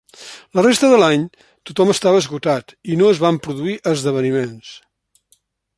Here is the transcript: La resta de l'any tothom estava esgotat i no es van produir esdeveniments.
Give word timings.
La 0.59 0.61
resta 0.65 0.87
de 0.93 0.97
l'any 1.03 1.25
tothom 1.69 1.91
estava 1.95 2.23
esgotat 2.23 2.75
i 2.95 2.99
no 3.03 3.11
es 3.13 3.23
van 3.27 3.39
produir 3.45 3.79
esdeveniments. 3.95 4.73